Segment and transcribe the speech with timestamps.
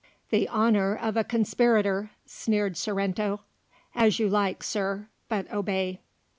[0.31, 3.41] "The honour of a conspirator," sneered Sorrento.
[3.93, 6.01] "As you like, Sir, but obey."